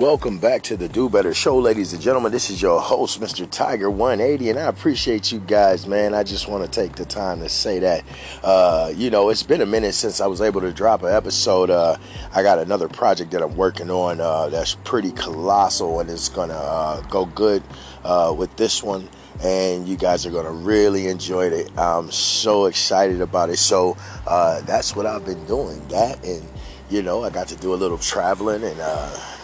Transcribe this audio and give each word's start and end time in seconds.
Welcome 0.00 0.38
back 0.38 0.62
to 0.62 0.78
the 0.78 0.88
Do 0.88 1.10
Better 1.10 1.34
Show, 1.34 1.58
ladies 1.58 1.92
and 1.92 2.00
gentlemen. 2.00 2.32
This 2.32 2.48
is 2.48 2.62
your 2.62 2.80
host, 2.80 3.20
Mr. 3.20 3.46
Tiger 3.50 3.90
180, 3.90 4.48
and 4.48 4.58
I 4.58 4.62
appreciate 4.62 5.30
you 5.30 5.40
guys, 5.40 5.86
man. 5.86 6.14
I 6.14 6.22
just 6.22 6.48
want 6.48 6.64
to 6.64 6.70
take 6.70 6.96
the 6.96 7.04
time 7.04 7.40
to 7.40 7.50
say 7.50 7.80
that. 7.80 8.02
Uh, 8.42 8.94
you 8.96 9.10
know, 9.10 9.28
it's 9.28 9.42
been 9.42 9.60
a 9.60 9.66
minute 9.66 9.92
since 9.92 10.22
I 10.22 10.26
was 10.26 10.40
able 10.40 10.62
to 10.62 10.72
drop 10.72 11.02
an 11.02 11.12
episode. 11.12 11.68
Uh, 11.68 11.98
I 12.34 12.42
got 12.42 12.58
another 12.58 12.88
project 12.88 13.30
that 13.32 13.42
I'm 13.42 13.54
working 13.58 13.90
on 13.90 14.22
uh, 14.22 14.48
that's 14.48 14.74
pretty 14.84 15.12
colossal, 15.12 16.00
and 16.00 16.08
it's 16.08 16.30
gonna 16.30 16.54
uh, 16.54 17.02
go 17.02 17.26
good 17.26 17.62
uh, 18.02 18.34
with 18.34 18.56
this 18.56 18.82
one. 18.82 19.06
And 19.44 19.86
you 19.86 19.98
guys 19.98 20.24
are 20.24 20.30
gonna 20.30 20.50
really 20.50 21.08
enjoy 21.08 21.48
it. 21.48 21.70
I'm 21.76 22.10
so 22.10 22.64
excited 22.64 23.20
about 23.20 23.50
it. 23.50 23.58
So 23.58 23.98
uh, 24.26 24.62
that's 24.62 24.96
what 24.96 25.04
I've 25.04 25.26
been 25.26 25.44
doing. 25.44 25.86
That 25.88 26.24
and 26.24 26.42
you 26.88 27.02
know, 27.02 27.22
I 27.22 27.28
got 27.28 27.48
to 27.48 27.56
do 27.56 27.74
a 27.74 27.76
little 27.76 27.98
traveling 27.98 28.64
and 28.64 28.80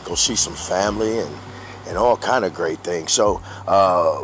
go 0.06 0.14
see 0.14 0.36
some 0.36 0.54
family 0.54 1.18
and 1.18 1.34
and 1.88 1.98
all 1.98 2.16
kind 2.16 2.44
of 2.44 2.54
great 2.54 2.78
things. 2.78 3.12
So, 3.12 3.40
uh, 3.66 4.18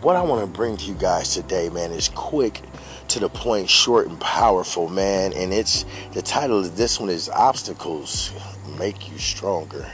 what 0.00 0.16
I 0.16 0.22
want 0.22 0.40
to 0.40 0.46
bring 0.46 0.76
to 0.76 0.84
you 0.84 0.94
guys 0.94 1.32
today, 1.34 1.68
man, 1.68 1.92
is 1.92 2.08
quick 2.08 2.60
to 3.08 3.20
the 3.20 3.28
point, 3.28 3.68
short 3.70 4.08
and 4.08 4.20
powerful, 4.20 4.88
man. 4.88 5.32
And 5.32 5.52
it's 5.52 5.84
the 6.12 6.22
title 6.22 6.60
of 6.60 6.76
this 6.76 6.98
one 6.98 7.10
is 7.10 7.28
"Obstacles 7.28 8.32
Make 8.78 9.10
You 9.10 9.18
Stronger." 9.18 9.86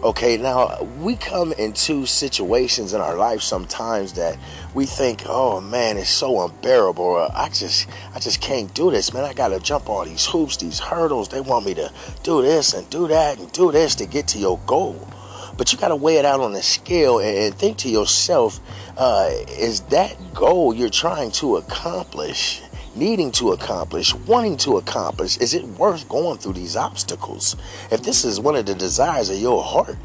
Okay, 0.00 0.36
now 0.36 0.80
we 1.00 1.16
come 1.16 1.52
into 1.54 2.06
situations 2.06 2.94
in 2.94 3.00
our 3.00 3.16
life 3.16 3.42
sometimes 3.42 4.12
that 4.12 4.38
we 4.72 4.86
think, 4.86 5.24
"Oh 5.26 5.60
man, 5.60 5.96
it's 5.96 6.08
so 6.08 6.40
unbearable." 6.40 7.04
Or, 7.04 7.28
I 7.34 7.48
just, 7.48 7.88
I 8.14 8.20
just 8.20 8.40
can't 8.40 8.72
do 8.74 8.92
this, 8.92 9.12
man. 9.12 9.24
I 9.24 9.32
gotta 9.32 9.58
jump 9.58 9.90
all 9.90 10.04
these 10.04 10.24
hoops, 10.24 10.56
these 10.58 10.78
hurdles. 10.78 11.30
They 11.30 11.40
want 11.40 11.66
me 11.66 11.74
to 11.74 11.90
do 12.22 12.42
this 12.42 12.74
and 12.74 12.88
do 12.90 13.08
that 13.08 13.40
and 13.40 13.50
do 13.50 13.72
this 13.72 13.96
to 13.96 14.06
get 14.06 14.28
to 14.28 14.38
your 14.38 14.60
goal. 14.66 15.08
But 15.56 15.72
you 15.72 15.78
gotta 15.78 15.96
weigh 15.96 16.18
it 16.18 16.24
out 16.24 16.38
on 16.38 16.54
a 16.54 16.62
scale 16.62 17.18
and 17.18 17.52
think 17.52 17.78
to 17.78 17.88
yourself, 17.88 18.60
uh, 18.96 19.30
is 19.48 19.80
that 19.90 20.32
goal 20.32 20.72
you're 20.72 20.90
trying 20.90 21.32
to 21.32 21.56
accomplish? 21.56 22.62
Needing 22.98 23.30
to 23.32 23.52
accomplish, 23.52 24.14
wanting 24.14 24.56
to 24.58 24.76
accomplish, 24.76 25.38
is 25.38 25.54
it 25.54 25.64
worth 25.64 26.08
going 26.08 26.38
through 26.38 26.54
these 26.54 26.76
obstacles? 26.76 27.56
If 27.90 28.02
this 28.02 28.24
is 28.24 28.40
one 28.40 28.56
of 28.56 28.66
the 28.66 28.74
desires 28.74 29.30
of 29.30 29.38
your 29.38 29.62
heart 29.62 29.96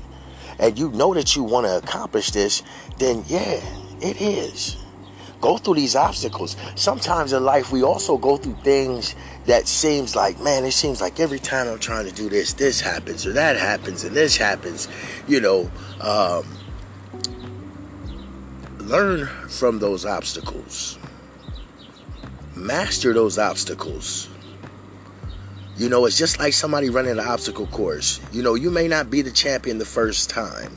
and 0.60 0.78
you 0.78 0.90
know 0.92 1.14
that 1.14 1.36
you 1.36 1.44
want 1.44 1.66
to 1.66 1.78
accomplish 1.78 2.32
this, 2.32 2.62
then 3.00 3.24
yeah, 3.28 3.62
it 4.02 4.22
is. 4.22 4.78
Go 5.42 5.58
through 5.58 5.76
these 5.76 5.96
obstacles. 5.96 6.56
Sometimes 6.76 7.34
in 7.34 7.44
life 7.44 7.72
we 7.72 7.84
also 7.84 8.18
go 8.18 8.38
through 8.38 8.58
things 8.64 9.16
that 9.46 9.68
seems 9.68 10.16
like, 10.16 10.40
man, 10.40 10.64
it 10.64 10.72
seems 10.72 11.02
like 11.02 11.20
every 11.20 11.40
time 11.40 11.68
I'm 11.68 11.80
trying 11.80 12.06
to 12.06 12.14
do 12.14 12.30
this, 12.30 12.54
this 12.54 12.80
happens 12.80 13.26
or 13.26 13.34
that 13.34 13.58
happens 13.58 14.04
and 14.06 14.16
this 14.16 14.38
happens. 14.38 14.88
You 15.28 15.42
know, 15.42 15.72
um, 16.00 16.46
learn 18.80 19.26
from 19.50 19.80
those 19.80 20.06
obstacles 20.06 20.98
master 22.56 23.14
those 23.14 23.38
obstacles. 23.38 24.30
You 25.76 25.90
know, 25.90 26.06
it's 26.06 26.18
just 26.18 26.40
like 26.40 26.54
somebody 26.54 26.90
running 26.90 27.14
an 27.14 27.20
obstacle 27.20 27.68
course. 27.68 28.20
You 28.32 28.44
know, 28.44 28.54
you 28.54 28.70
may 28.70 28.88
not 28.88 29.10
be 29.10 29.22
the 29.22 29.32
champion 29.32 29.80
the 29.80 29.86
first 29.86 30.30
time, 30.30 30.76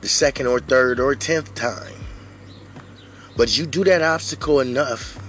the 0.00 0.08
second 0.08 0.48
or 0.48 0.58
third 0.58 0.98
or 0.98 1.14
tenth 1.14 1.54
time. 1.54 1.94
But 3.36 3.56
you 3.56 3.66
do 3.66 3.84
that 3.84 4.02
obstacle 4.02 4.60
enough 4.60 5.22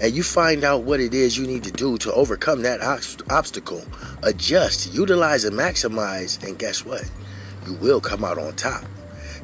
and 0.00 0.14
you 0.14 0.22
find 0.22 0.64
out 0.64 0.82
what 0.82 1.00
it 1.00 1.14
is 1.14 1.36
you 1.36 1.46
need 1.46 1.64
to 1.64 1.70
do 1.70 1.98
to 1.98 2.12
overcome 2.12 2.62
that 2.62 2.80
obstacle, 3.30 3.84
adjust, 4.22 4.92
utilize, 4.94 5.44
and 5.44 5.56
maximize, 5.56 6.42
and 6.42 6.58
guess 6.58 6.84
what? 6.84 7.08
You 7.66 7.74
will 7.74 8.00
come 8.00 8.24
out 8.24 8.38
on 8.38 8.54
top 8.54 8.84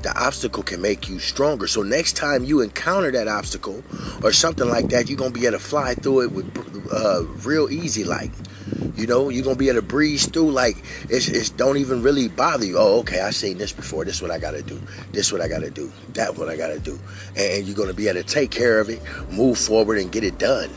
the 0.03 0.17
obstacle 0.17 0.63
can 0.63 0.81
make 0.81 1.09
you 1.09 1.19
stronger. 1.19 1.67
So 1.67 1.83
next 1.83 2.17
time 2.17 2.45
you 2.45 2.61
encounter 2.61 3.11
that 3.11 3.29
obstacle 3.29 3.83
or 4.23 4.33
something 4.33 4.69
like 4.69 4.89
that, 4.89 5.09
you're 5.09 5.19
gonna 5.19 5.31
be 5.31 5.47
able 5.47 5.59
to 5.59 5.65
fly 5.65 5.95
through 5.95 6.23
it 6.23 6.33
with 6.33 6.93
uh, 6.93 7.25
real 7.45 7.71
easy, 7.71 8.05
like. 8.05 8.31
You 8.97 9.07
know, 9.07 9.29
you're 9.29 9.45
gonna 9.45 9.57
be 9.57 9.69
able 9.69 9.81
to 9.81 9.87
breeze 9.87 10.27
through 10.27 10.51
like 10.51 10.77
it's, 11.09 11.29
it's 11.29 11.51
don't 11.51 11.79
even 11.79 12.03
really 12.03 12.29
bother 12.29 12.67
you. 12.67 12.77
Oh, 12.79 12.99
okay, 12.99 13.21
I 13.21 13.31
seen 13.31 13.57
this 13.57 13.73
before. 13.73 14.05
This 14.05 14.17
is 14.17 14.23
what 14.23 14.31
I 14.31 14.39
gotta 14.39 14.61
do. 14.61 14.81
This 15.13 15.27
is 15.27 15.33
what 15.33 15.41
I 15.41 15.49
gotta 15.49 15.71
do. 15.71 15.91
That 16.15 16.37
what 16.37 16.49
I 16.49 16.57
gotta 16.57 16.81
do. 16.81 16.99
And 17.37 17.65
you're 17.65 17.77
gonna 17.77 17.95
be 17.95 18.09
able 18.09 18.21
to 18.21 18.27
take 18.27 18.51
care 18.51 18.81
of 18.81 18.91
it, 18.91 19.01
move 19.31 19.57
forward, 19.57 19.99
and 19.99 20.11
get 20.11 20.25
it 20.25 20.39
done. 20.39 20.71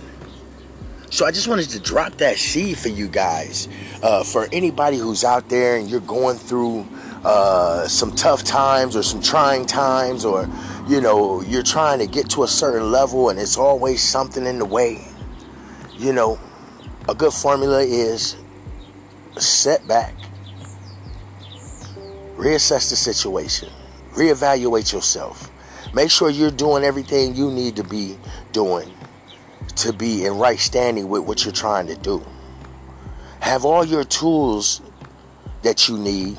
So 1.10 1.26
I 1.26 1.32
just 1.32 1.48
wanted 1.50 1.70
to 1.72 1.80
drop 1.80 2.18
that 2.18 2.38
seed 2.38 2.78
for 2.78 2.88
you 2.88 3.08
guys. 3.08 3.68
Uh, 4.02 4.24
for 4.24 4.48
anybody 4.54 4.98
who's 4.98 5.24
out 5.24 5.50
there 5.50 5.76
and 5.76 5.90
you're 5.90 6.00
going 6.00 6.38
through 6.38 6.88
uh, 7.24 7.88
some 7.88 8.12
tough 8.16 8.44
times 8.44 8.96
or 8.96 9.04
some 9.04 9.22
trying 9.22 9.66
times, 9.66 10.26
or 10.26 10.50
you 10.88 11.02
know, 11.02 11.42
you're 11.42 11.64
trying 11.64 12.00
to 12.00 12.08
get 12.08 12.30
to 12.32 12.44
a 12.44 12.48
certain 12.48 12.92
level 12.92 13.30
and 13.30 13.40
it's 13.40 13.58
always 13.58 14.02
something 14.02 14.46
in 14.46 14.58
the 14.58 14.66
way. 14.66 15.06
You 15.98 16.14
know, 16.14 16.40
a 17.08 17.16
good 17.16 17.34
formula 17.34 17.82
is 17.82 18.36
set 19.38 19.88
back, 19.88 20.16
reassess 22.36 22.90
the 22.90 22.96
situation, 22.96 23.70
reevaluate 24.14 24.92
yourself. 24.92 25.52
Make 25.94 26.10
sure 26.10 26.30
you're 26.30 26.52
doing 26.52 26.84
everything 26.84 27.36
you 27.36 27.52
need 27.52 27.76
to 27.76 27.84
be 27.84 28.18
doing 28.52 28.92
to 29.76 29.94
be 29.94 30.26
in 30.26 30.38
right 30.38 30.60
standing 30.60 31.10
with 31.10 31.24
what 31.24 31.44
you're 31.44 31.54
trying 31.54 31.88
to 31.88 31.96
do. 31.96 32.24
Have 33.40 33.66
all 33.66 33.84
your 33.84 34.04
tools 34.04 34.82
that 35.64 35.88
you 35.88 35.98
need 35.98 36.38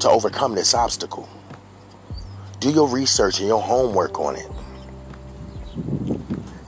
to 0.00 0.10
overcome 0.10 0.54
this 0.54 0.74
obstacle. 0.74 1.28
Do 2.58 2.70
your 2.70 2.88
research 2.88 3.38
and 3.38 3.48
your 3.48 3.62
homework 3.62 4.18
on 4.18 4.36
it. 4.36 4.50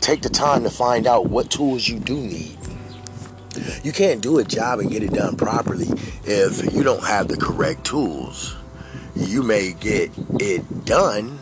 Take 0.01 0.23
the 0.23 0.31
time 0.31 0.65
to 0.65 0.71
find 0.71 1.07
out 1.07 1.29
what 1.29 1.51
tools 1.51 1.87
you 1.87 1.99
do 1.99 2.17
need. 2.17 2.59
You 3.83 3.93
can't 3.93 4.23
do 4.23 4.39
a 4.39 4.45
job 4.45 4.81
and 4.81 4.91
get 4.91 5.03
it 5.03 5.13
done 5.13 5.37
properly 5.37 5.87
if 6.25 6.73
you 6.75 6.83
don't 6.83 7.05
have 7.05 7.29
the 7.29 7.37
correct 7.37 7.85
tools. 7.85 8.57
You 9.15 9.43
may 9.43 9.73
get 9.73 10.11
it 10.41 10.85
done, 10.85 11.39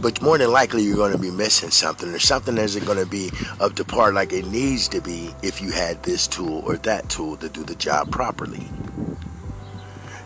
but 0.00 0.20
more 0.20 0.36
than 0.36 0.50
likely 0.50 0.82
you're 0.82 0.96
going 0.96 1.12
to 1.12 1.18
be 1.18 1.30
missing 1.30 1.70
something 1.70 2.08
or 2.10 2.18
something 2.18 2.58
isn't 2.58 2.84
going 2.84 2.98
to 2.98 3.06
be 3.06 3.30
up 3.60 3.74
to 3.76 3.84
par 3.84 4.12
like 4.12 4.32
it 4.32 4.46
needs 4.46 4.88
to 4.88 5.00
be 5.00 5.30
if 5.42 5.62
you 5.62 5.70
had 5.70 6.02
this 6.02 6.26
tool 6.26 6.62
or 6.66 6.76
that 6.78 7.08
tool 7.08 7.36
to 7.36 7.48
do 7.48 7.62
the 7.62 7.76
job 7.76 8.10
properly. 8.10 8.66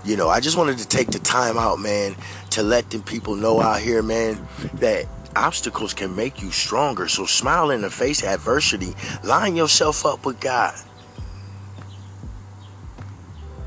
You 0.09 0.17
know, 0.17 0.31
I 0.31 0.41
just 0.41 0.57
wanted 0.57 0.79
to 0.79 0.89
take 0.89 1.09
the 1.09 1.19
time 1.19 1.59
out, 1.59 1.81
man, 1.81 2.17
to 2.53 2.63
let 2.63 2.89
them 2.89 3.03
people 3.03 3.35
know 3.37 3.61
out 3.61 3.83
here, 3.83 4.03
man, 4.03 4.49
that 4.77 5.05
obstacles 5.37 5.93
can 5.93 6.17
make 6.17 6.41
you 6.41 6.51
stronger. 6.51 7.09
So 7.09 7.27
smile 7.27 7.71
in 7.71 7.83
the 7.83 7.91
face 7.91 8.23
of 8.23 8.31
adversity. 8.31 8.95
Line 9.23 9.55
yourself 9.55 10.07
up 10.07 10.25
with 10.25 10.41
God. 10.41 10.75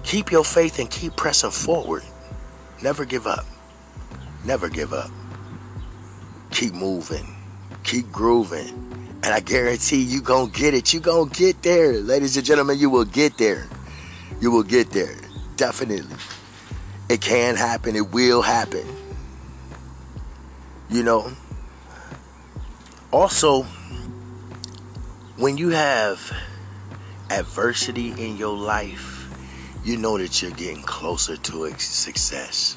Keep 0.02 0.32
your 0.32 0.44
faith 0.44 0.80
and 0.80 0.90
keep 0.90 1.16
pressing 1.16 1.52
forward. 1.52 2.02
Never 2.82 3.06
give 3.06 3.28
up. 3.28 3.46
Never 4.44 4.68
give 4.68 4.94
up. 4.94 5.12
Keep 6.50 6.74
moving. 6.74 7.36
Keep 7.84 8.12
grooving. 8.12 9.20
And 9.24 9.28
I 9.28 9.42
guarantee 9.42 10.02
you 10.02 10.24
gonna 10.24 10.50
get 10.50 10.74
it. 10.74 10.92
You 10.92 11.02
gonna 11.02 11.30
get 11.30 11.62
there. 11.62 11.94
Ladies 12.00 12.36
and 12.36 12.44
gentlemen, 12.44 12.80
you 12.80 12.90
will 12.90 13.06
get 13.06 13.38
there. 13.38 13.68
You 14.40 14.50
will 14.50 14.64
get 14.64 14.90
there. 14.90 15.16
Definitely. 15.56 16.16
It 17.12 17.20
can 17.20 17.58
happen. 17.58 17.98
It 17.98 18.10
will 18.14 18.42
happen. 18.42 18.88
You 20.90 21.04
know. 21.04 21.34
Also, 23.12 23.64
when 25.36 25.58
you 25.58 25.72
have 25.72 26.32
adversity 27.30 28.12
in 28.12 28.38
your 28.38 28.56
life, 28.56 29.30
you 29.84 29.98
know 29.98 30.18
that 30.18 30.42
you're 30.42 30.52
getting 30.52 30.84
closer 30.84 31.36
to 31.36 31.78
success. 31.80 32.76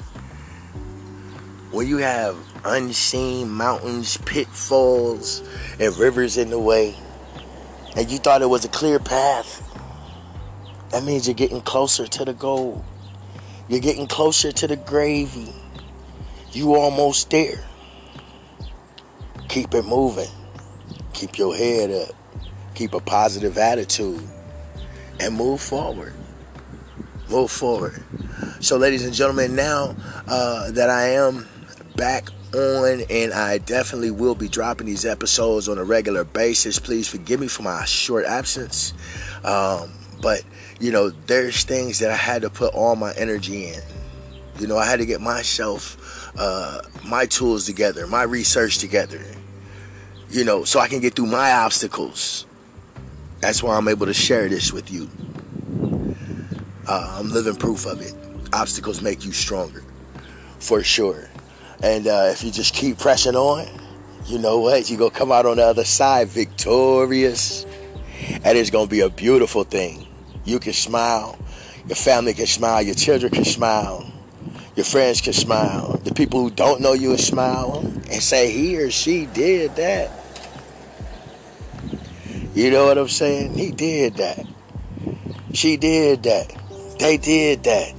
When 1.71 1.87
you 1.87 1.99
have 1.99 2.35
unseen 2.65 3.49
mountains, 3.49 4.17
pitfalls, 4.17 5.43
and 5.79 5.95
rivers 5.95 6.35
in 6.35 6.49
the 6.49 6.59
way, 6.59 6.93
and 7.95 8.11
you 8.11 8.17
thought 8.17 8.41
it 8.41 8.49
was 8.49 8.65
a 8.65 8.69
clear 8.69 8.99
path, 8.99 9.63
that 10.89 11.05
means 11.05 11.25
you're 11.25 11.35
getting 11.35 11.61
closer 11.61 12.05
to 12.05 12.25
the 12.25 12.33
goal. 12.33 12.83
You're 13.67 13.79
getting 13.79 14.07
closer 14.07 14.51
to 14.51 14.67
the 14.67 14.75
gravy. 14.75 15.53
You 16.51 16.75
almost 16.75 17.29
there. 17.31 17.63
Keep 19.49 19.73
it 19.73 19.85
moving. 19.85 20.29
Keep 21.13 21.37
your 21.37 21.55
head 21.55 21.91
up. 21.91 22.15
Keep 22.75 22.93
a 22.93 22.99
positive 22.99 23.57
attitude. 23.57 24.21
And 25.19 25.35
move 25.35 25.61
forward. 25.61 26.13
Move 27.29 27.49
forward. 27.49 28.03
So, 28.59 28.77
ladies 28.77 29.03
and 29.03 29.13
gentlemen, 29.13 29.55
now 29.55 29.95
uh, 30.27 30.71
that 30.71 30.89
I 30.89 31.09
am 31.09 31.47
back 31.95 32.29
on 32.53 33.01
and 33.09 33.33
I 33.33 33.57
definitely 33.57 34.11
will 34.11 34.35
be 34.35 34.47
dropping 34.47 34.87
these 34.87 35.05
episodes 35.05 35.67
on 35.67 35.77
a 35.77 35.83
regular 35.83 36.23
basis, 36.23 36.79
please 36.79 37.07
forgive 37.07 37.39
me 37.39 37.47
for 37.47 37.63
my 37.63 37.85
short 37.85 38.25
absence. 38.25 38.93
Um, 39.43 39.91
but, 40.21 40.43
you 40.79 40.91
know, 40.91 41.09
there's 41.09 41.63
things 41.63 41.99
that 41.99 42.11
I 42.11 42.15
had 42.15 42.41
to 42.43 42.49
put 42.49 42.73
all 42.73 42.95
my 42.95 43.13
energy 43.13 43.67
in. 43.67 43.81
You 44.59 44.67
know, 44.67 44.77
I 44.77 44.85
had 44.85 44.99
to 44.99 45.05
get 45.05 45.21
myself, 45.21 46.31
uh, 46.37 46.81
my 47.03 47.25
tools 47.25 47.65
together, 47.65 48.07
my 48.07 48.23
research 48.23 48.77
together. 48.77 49.21
You 50.29 50.43
know, 50.43 50.63
so 50.63 50.79
I 50.79 50.87
can 50.87 50.99
get 51.01 51.15
through 51.15 51.27
my 51.27 51.51
obstacles. 51.51 52.45
That's 53.41 53.61
why 53.61 53.75
I'm 53.77 53.87
able 53.87 54.05
to 54.07 54.13
share 54.13 54.49
this 54.49 54.73
with 54.73 54.91
you. 54.91 55.09
Uh, 56.87 57.17
I'm 57.19 57.29
living 57.31 57.55
proof 57.55 57.85
of 57.85 58.01
it. 58.01 58.13
Obstacles 58.53 59.01
make 59.01 59.25
you 59.25 59.31
stronger, 59.31 59.83
for 60.59 60.83
sure. 60.83 61.29
And 61.83 62.07
uh, 62.07 62.29
if 62.31 62.43
you 62.43 62.51
just 62.51 62.73
keep 62.73 62.97
pressing 62.97 63.35
on, 63.35 63.67
you 64.25 64.39
know 64.39 64.59
what? 64.59 64.89
You're 64.89 64.99
going 64.99 65.11
to 65.11 65.17
come 65.17 65.31
out 65.31 65.45
on 65.45 65.57
the 65.57 65.63
other 65.65 65.83
side 65.83 66.29
victorious. 66.29 67.65
And 68.43 68.57
it's 68.57 68.69
going 68.69 68.87
to 68.87 68.91
be 68.91 69.01
a 69.01 69.09
beautiful 69.09 69.63
thing. 69.63 70.07
You 70.43 70.59
can 70.59 70.73
smile. 70.73 71.37
Your 71.87 71.95
family 71.95 72.33
can 72.33 72.47
smile. 72.47 72.81
Your 72.81 72.95
children 72.95 73.31
can 73.31 73.45
smile. 73.45 74.11
Your 74.75 74.85
friends 74.85 75.21
can 75.21 75.33
smile. 75.33 75.99
The 76.03 76.13
people 76.13 76.41
who 76.41 76.49
don't 76.49 76.81
know 76.81 76.93
you 76.93 77.09
will 77.09 77.17
smile 77.17 77.79
and 77.79 78.21
say 78.21 78.51
he 78.51 78.77
or 78.77 78.91
she 78.91 79.25
did 79.27 79.75
that. 79.77 80.11
You 82.53 82.71
know 82.71 82.85
what 82.85 82.97
I'm 82.97 83.07
saying? 83.07 83.53
He 83.57 83.71
did 83.71 84.15
that. 84.15 84.45
She 85.53 85.77
did 85.77 86.23
that. 86.23 86.53
They 86.99 87.17
did 87.17 87.63
that. 87.63 87.93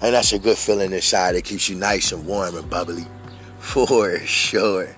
And 0.00 0.14
that's 0.14 0.32
a 0.32 0.38
good 0.38 0.58
feeling 0.58 0.92
inside. 0.92 1.34
It 1.34 1.44
keeps 1.44 1.68
you 1.68 1.76
nice 1.76 2.12
and 2.12 2.26
warm 2.26 2.56
and 2.56 2.68
bubbly. 2.68 3.06
For 3.64 4.20
sure. 4.20 4.94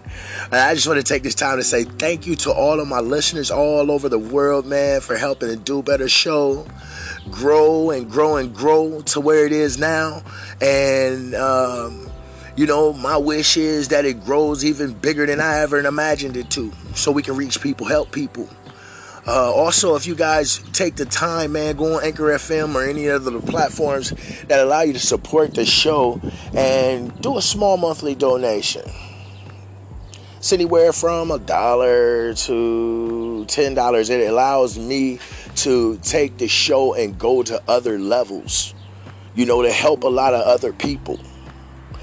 And 0.46 0.54
I 0.54 0.74
just 0.74 0.86
want 0.86 0.98
to 0.98 1.04
take 1.04 1.22
this 1.22 1.34
time 1.34 1.56
to 1.56 1.64
say 1.64 1.84
thank 1.84 2.26
you 2.26 2.36
to 2.36 2.52
all 2.52 2.78
of 2.78 2.86
my 2.86 3.00
listeners 3.00 3.50
all 3.50 3.90
over 3.90 4.10
the 4.10 4.18
world, 4.18 4.66
man, 4.66 5.00
for 5.00 5.16
helping 5.16 5.48
the 5.48 5.56
Do 5.56 5.82
Better 5.82 6.08
show 6.08 6.66
grow 7.30 7.90
and 7.90 8.10
grow 8.10 8.36
and 8.36 8.54
grow 8.54 9.00
to 9.02 9.20
where 9.20 9.46
it 9.46 9.52
is 9.52 9.78
now. 9.78 10.22
And, 10.60 11.34
um, 11.34 12.10
you 12.56 12.66
know, 12.66 12.92
my 12.92 13.16
wish 13.16 13.56
is 13.56 13.88
that 13.88 14.04
it 14.04 14.24
grows 14.24 14.64
even 14.64 14.92
bigger 14.92 15.24
than 15.24 15.40
I 15.40 15.60
ever 15.60 15.78
imagined 15.78 16.36
it 16.36 16.50
to 16.50 16.70
so 16.94 17.12
we 17.12 17.22
can 17.22 17.36
reach 17.36 17.60
people, 17.62 17.86
help 17.86 18.12
people. 18.12 18.48
Uh, 19.26 19.52
also, 19.52 19.96
if 19.96 20.06
you 20.06 20.14
guys 20.14 20.58
take 20.72 20.94
the 20.94 21.04
time, 21.04 21.52
man, 21.52 21.74
go 21.76 21.96
on 21.96 22.04
Anchor 22.04 22.24
FM 22.24 22.76
or 22.76 22.84
any 22.84 23.08
other 23.08 23.40
platforms 23.40 24.10
that 24.44 24.60
allow 24.60 24.82
you 24.82 24.92
to 24.92 25.00
support 25.00 25.52
the 25.54 25.66
show 25.66 26.20
and 26.54 27.20
do 27.22 27.36
a 27.36 27.42
small 27.42 27.76
monthly 27.76 28.14
donation. 28.14 28.82
It's 30.36 30.52
anywhere 30.52 30.92
from 30.92 31.32
a 31.32 31.40
dollar 31.40 32.34
to 32.34 33.44
ten 33.46 33.74
dollars. 33.74 34.10
It 34.10 34.30
allows 34.30 34.78
me 34.78 35.18
to 35.56 35.98
take 36.04 36.38
the 36.38 36.46
show 36.46 36.94
and 36.94 37.18
go 37.18 37.42
to 37.42 37.60
other 37.66 37.98
levels, 37.98 38.74
you 39.34 39.44
know, 39.44 39.60
to 39.62 39.72
help 39.72 40.04
a 40.04 40.08
lot 40.08 40.34
of 40.34 40.42
other 40.42 40.72
people. 40.72 41.18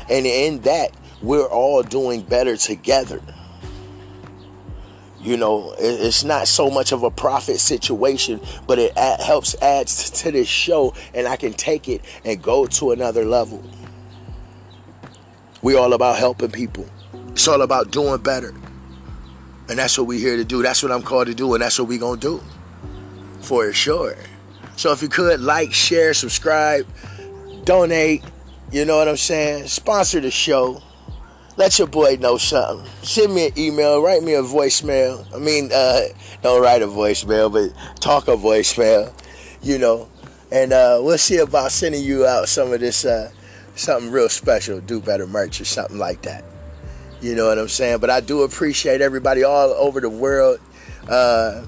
And 0.10 0.26
in 0.26 0.60
that, 0.64 0.92
we're 1.22 1.48
all 1.48 1.84
doing 1.84 2.22
better 2.22 2.58
together. 2.58 3.22
You 5.24 5.38
know, 5.38 5.74
it's 5.80 6.26
not 6.26 6.50
so 6.50 6.70
much 6.70 6.92
of 6.92 7.04
a 7.04 7.10
profit 7.10 7.60
situation, 7.60 8.42
but 8.68 8.78
it 8.78 8.98
helps 8.98 9.56
adds 9.62 10.10
to 10.22 10.32
this 10.32 10.50
show, 10.50 10.94
and 11.14 11.28
I 11.28 11.38
can 11.38 11.54
take 11.54 11.88
it 11.88 12.02
and 12.26 12.42
go 12.44 12.66
to 12.66 12.92
another 12.92 13.24
level. 13.24 13.64
We 15.62 15.78
all 15.78 15.94
about 15.94 16.18
helping 16.18 16.52
people. 16.52 16.86
It's 17.30 17.48
all 17.48 17.62
about 17.62 17.92
doing 17.92 18.22
better. 18.22 18.54
And 19.70 19.80
that's 19.80 19.98
what 19.98 20.08
we're 20.08 20.20
here 20.20 20.36
to 20.36 20.44
do. 20.44 20.62
That's 20.62 20.84
what 20.84 20.92
I'm 20.92 21.04
called 21.04 21.28
to 21.28 21.34
do, 21.34 21.54
and 21.54 21.64
that's 21.64 21.80
what 21.80 21.88
we're 21.88 22.00
to 22.00 22.18
do. 22.18 22.44
For 23.40 23.72
sure. 23.72 24.18
So 24.76 24.92
if 24.92 25.02
you 25.02 25.08
could 25.08 25.40
like, 25.40 25.72
share, 25.72 26.14
subscribe, 26.14 26.86
donate, 27.64 28.26
you 28.74 28.84
know 28.84 28.98
what 28.98 29.08
I'm 29.08 29.16
saying? 29.16 29.68
Sponsor 29.68 30.20
the 30.20 30.32
show 30.32 30.82
let 31.58 31.78
your 31.78 31.88
boy 31.88 32.18
know 32.20 32.38
something. 32.38 32.90
Send 33.04 33.34
me 33.34 33.48
an 33.48 33.54
email, 33.58 34.02
write 34.02 34.24
me 34.24 34.34
a 34.34 34.42
voicemail. 34.42 35.26
I 35.34 35.40
mean, 35.40 35.70
uh, 35.74 36.02
don't 36.42 36.62
write 36.62 36.82
a 36.82 36.88
voicemail, 36.88 37.52
but 37.52 37.72
talk 38.00 38.28
a 38.28 38.32
voicemail, 38.32 39.14
you 39.62 39.78
know. 39.78 40.10
And 40.52 40.74
uh, 40.74 41.00
we'll 41.02 41.18
see 41.18 41.38
about 41.38 41.72
sending 41.72 42.04
you 42.04 42.26
out 42.26 42.48
some 42.50 42.72
of 42.74 42.80
this, 42.80 43.06
uh, 43.06 43.32
something 43.76 44.12
real 44.12 44.30
special, 44.30 44.80
do 44.82 45.00
better 45.00 45.28
merch 45.28 45.62
or 45.62 45.66
something 45.66 45.98
like 45.98 46.24
that. 46.24 46.44
You 47.22 47.36
know 47.36 47.48
what 47.48 47.58
I'm 47.58 47.70
saying? 47.70 48.00
But 48.00 48.10
I 48.10 48.20
do 48.20 48.42
appreciate 48.42 49.02
everybody 49.02 49.44
all 49.44 49.70
over 49.72 50.02
the 50.02 50.10
world 50.10 50.60
uh, 51.08 51.64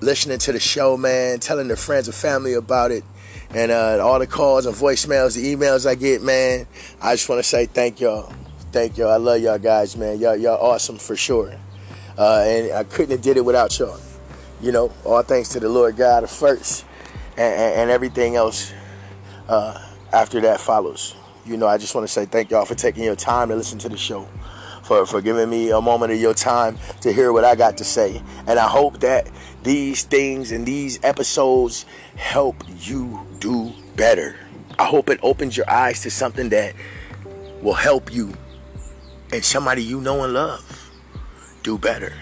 listening 0.00 0.38
to 0.38 0.52
the 0.52 0.60
show, 0.60 0.96
man, 0.96 1.38
telling 1.40 1.68
their 1.68 1.76
friends 1.76 2.08
and 2.08 2.14
family 2.14 2.54
about 2.54 2.90
it. 2.90 3.04
And 3.50 3.70
uh, 3.72 3.98
all 4.04 4.18
the 4.18 4.26
calls 4.26 4.66
and 4.66 4.74
voicemails, 4.74 5.34
the 5.34 5.54
emails 5.54 5.86
I 5.86 5.94
get, 5.94 6.22
man, 6.22 6.66
I 7.02 7.14
just 7.14 7.28
want 7.28 7.40
to 7.40 7.48
say 7.48 7.66
thank 7.66 8.00
y'all. 8.00 8.32
Thank 8.72 8.98
y'all. 8.98 9.10
I 9.10 9.16
love 9.16 9.40
y'all 9.40 9.58
guys, 9.58 9.96
man. 9.96 10.20
Y'all, 10.20 10.36
y'all 10.36 10.56
awesome 10.56 10.96
for 10.96 11.16
sure. 11.16 11.52
Uh, 12.16 12.44
and 12.46 12.72
I 12.72 12.84
couldn't 12.84 13.10
have 13.10 13.20
did 13.20 13.36
it 13.36 13.44
without 13.44 13.76
y'all. 13.80 13.98
You 14.60 14.70
know, 14.70 14.92
all 15.04 15.22
thanks 15.22 15.48
to 15.50 15.60
the 15.60 15.68
Lord 15.68 15.96
God 15.96 16.30
first, 16.30 16.84
and, 17.32 17.52
and, 17.52 17.74
and 17.80 17.90
everything 17.90 18.36
else 18.36 18.72
uh, 19.48 19.76
after 20.12 20.40
that 20.42 20.60
follows. 20.60 21.16
You 21.44 21.56
know, 21.56 21.66
I 21.66 21.78
just 21.78 21.96
want 21.96 22.06
to 22.06 22.12
say 22.12 22.26
thank 22.26 22.52
y'all 22.52 22.64
for 22.64 22.76
taking 22.76 23.02
your 23.02 23.16
time 23.16 23.48
to 23.48 23.56
listen 23.56 23.76
to 23.80 23.88
the 23.88 23.96
show, 23.96 24.28
for, 24.84 25.04
for 25.04 25.20
giving 25.20 25.50
me 25.50 25.70
a 25.70 25.80
moment 25.80 26.12
of 26.12 26.20
your 26.20 26.34
time 26.34 26.78
to 27.00 27.12
hear 27.12 27.32
what 27.32 27.44
I 27.44 27.56
got 27.56 27.76
to 27.78 27.84
say. 27.84 28.22
And 28.46 28.56
I 28.56 28.68
hope 28.68 29.00
that 29.00 29.28
these 29.64 30.04
things 30.04 30.52
and 30.52 30.64
these 30.64 31.00
episodes 31.02 31.86
help 32.14 32.62
you 32.78 33.26
do 33.40 33.72
better. 33.96 34.36
I 34.78 34.84
hope 34.84 35.10
it 35.10 35.18
opens 35.24 35.56
your 35.56 35.68
eyes 35.68 36.02
to 36.02 36.10
something 36.10 36.50
that 36.50 36.76
will 37.62 37.74
help 37.74 38.14
you 38.14 38.32
and 39.32 39.44
somebody 39.44 39.82
you 39.82 40.00
know 40.00 40.24
and 40.24 40.34
love 40.34 40.90
do 41.62 41.78
better. 41.78 42.12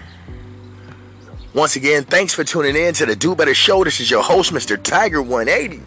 Once 1.54 1.76
again, 1.76 2.04
thanks 2.04 2.34
for 2.34 2.44
tuning 2.44 2.76
in 2.76 2.92
to 2.94 3.06
the 3.06 3.16
Do 3.16 3.34
Better 3.34 3.54
Show. 3.54 3.82
This 3.82 4.00
is 4.00 4.10
your 4.10 4.22
host, 4.22 4.52
Mr. 4.52 4.80
Tiger 4.80 5.22
180. 5.22 5.82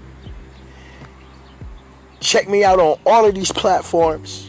Check 2.20 2.50
me 2.50 2.64
out 2.64 2.80
on 2.80 3.00
all 3.06 3.26
of 3.26 3.36
these 3.36 3.52
platforms 3.52 4.48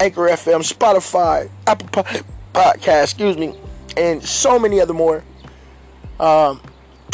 Anchor 0.00 0.22
FM, 0.22 0.60
Spotify, 0.60 1.48
Apple 1.66 1.88
Podcast, 2.52 3.04
excuse 3.04 3.36
me, 3.36 3.58
and 3.96 4.22
so 4.22 4.58
many 4.58 4.80
other 4.80 4.92
more. 4.92 5.22
Um, 6.20 6.60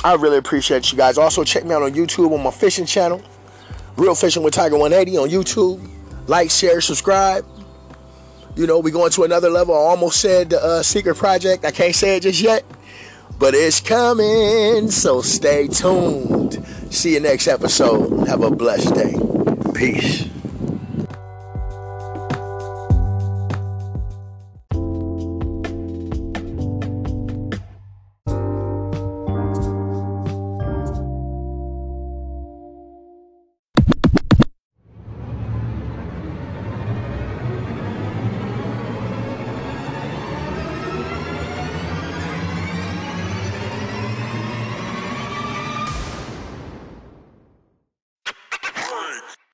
I 0.02 0.14
really 0.14 0.38
appreciate 0.38 0.90
you 0.90 0.99
guys. 0.99 1.18
Also, 1.18 1.44
check 1.44 1.64
me 1.64 1.75
out 1.75 1.82
on 1.82 1.92
YouTube 1.92 2.32
on 2.32 2.42
my 2.42 2.50
fishing 2.50 2.87
channel, 2.87 3.23
Real 3.97 4.14
Fishing 4.14 4.42
with 4.42 4.54
Tiger 4.54 4.76
180 4.76 5.18
on 5.18 5.28
YouTube. 5.28 5.88
Like, 6.26 6.50
share, 6.50 6.80
subscribe. 6.80 7.44
You 8.57 8.66
know, 8.66 8.78
we 8.78 8.90
going 8.90 9.12
to 9.12 9.25
another 9.25 9.49
level. 9.49 9.75
I 9.75 9.78
almost 9.78 10.21
said 10.21 10.50
the 10.50 10.62
uh, 10.62 10.83
secret 10.83 11.16
project. 11.16 11.64
I 11.64 11.71
can't 11.71 11.95
say 11.95 12.16
it 12.16 12.23
just 12.23 12.40
yet, 12.40 12.64
but 13.38 13.54
it's 13.54 13.80
coming. 13.80 14.90
So 14.90 15.23
stay 15.23 15.69
tuned. 15.69 16.64
See 16.90 17.14
you 17.14 17.21
next 17.21 17.47
episode. 17.47 18.26
Have 18.26 18.42
a 18.42 18.50
blessed 18.50 18.95
day. 18.95 19.14
Peace. 19.75 20.28